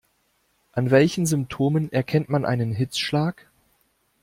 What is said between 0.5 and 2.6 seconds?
An welchen Symptomen erkennt man